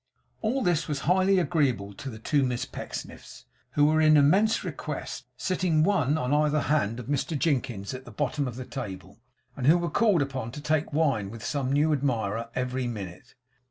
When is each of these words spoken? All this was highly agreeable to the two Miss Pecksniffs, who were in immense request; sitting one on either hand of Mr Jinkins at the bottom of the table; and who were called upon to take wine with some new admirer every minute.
All 0.41 0.63
this 0.63 0.87
was 0.87 1.01
highly 1.01 1.37
agreeable 1.37 1.93
to 1.93 2.09
the 2.09 2.17
two 2.17 2.41
Miss 2.43 2.65
Pecksniffs, 2.65 3.45
who 3.73 3.85
were 3.85 4.01
in 4.01 4.17
immense 4.17 4.63
request; 4.63 5.27
sitting 5.37 5.83
one 5.83 6.17
on 6.17 6.33
either 6.33 6.61
hand 6.61 6.99
of 6.99 7.05
Mr 7.05 7.37
Jinkins 7.37 7.93
at 7.93 8.03
the 8.03 8.09
bottom 8.11 8.47
of 8.47 8.55
the 8.55 8.65
table; 8.65 9.19
and 9.55 9.67
who 9.67 9.77
were 9.77 9.91
called 9.91 10.23
upon 10.23 10.49
to 10.53 10.59
take 10.59 10.91
wine 10.91 11.29
with 11.29 11.45
some 11.45 11.71
new 11.71 11.93
admirer 11.93 12.49
every 12.55 12.87
minute. 12.87 13.35